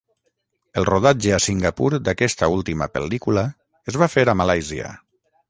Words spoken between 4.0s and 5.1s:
va fer a Malàisia.